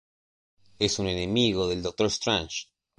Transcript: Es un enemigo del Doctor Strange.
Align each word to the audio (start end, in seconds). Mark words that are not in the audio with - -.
Es 0.79 0.97
un 0.97 1.05
enemigo 1.09 1.67
del 1.67 1.83
Doctor 1.83 2.07
Strange. 2.07 2.65